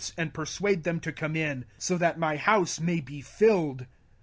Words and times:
isr 0.01 0.13
and 0.17 0.31
compel• 0.33 0.45
them 0.83 0.99
to 0.99 1.11
come 1.11 1.35
in; 1.35 1.63
that 1.87 2.17
my 2.17 2.35
house 2.35 2.79
may 2.79 2.99
be 2.99 3.21
filled. 3.21 3.85